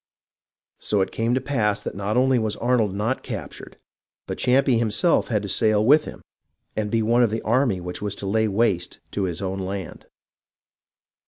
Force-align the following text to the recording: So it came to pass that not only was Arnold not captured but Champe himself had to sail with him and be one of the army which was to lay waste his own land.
So 0.79 1.01
it 1.01 1.11
came 1.11 1.35
to 1.35 1.39
pass 1.41 1.83
that 1.83 1.93
not 1.93 2.17
only 2.17 2.39
was 2.39 2.55
Arnold 2.55 2.95
not 2.95 3.21
captured 3.21 3.77
but 4.25 4.39
Champe 4.39 4.65
himself 4.65 5.27
had 5.27 5.43
to 5.43 5.47
sail 5.47 5.85
with 5.85 6.05
him 6.05 6.23
and 6.75 6.89
be 6.89 7.03
one 7.03 7.21
of 7.21 7.29
the 7.29 7.43
army 7.43 7.79
which 7.79 8.01
was 8.01 8.15
to 8.15 8.25
lay 8.25 8.47
waste 8.47 8.99
his 9.13 9.43
own 9.43 9.59
land. 9.59 10.07